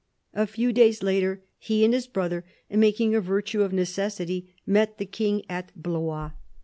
A 0.33 0.47
few 0.47 0.73
days 0.73 1.03
later, 1.03 1.43
he 1.59 1.85
and 1.85 1.93
his 1.93 2.07
brother," 2.07 2.43
making 2.71 3.13
a 3.13 3.21
virtue 3.21 3.61
of 3.61 3.71
necessity," 3.71 4.55
met 4.65 4.97
the 4.97 5.05
King 5.05 5.43
at 5.47 5.71
Blois. 5.75 6.31